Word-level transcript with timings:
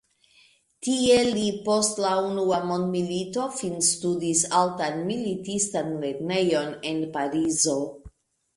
Tie 0.85 1.17
li 1.35 1.43
post 1.67 2.01
la 2.05 2.13
unua 2.29 2.59
mondmilito 2.71 3.45
finstudis 3.59 4.43
Altan 4.63 4.99
militistan 5.13 5.95
lernejon 6.07 6.75
en 6.95 7.07
Parizo. 7.19 7.81